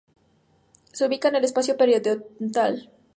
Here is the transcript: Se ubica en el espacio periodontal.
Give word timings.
Se 0.93 1.05
ubica 1.05 1.27
en 1.27 1.35
el 1.35 1.43
espacio 1.45 1.77
periodontal. 1.77 2.89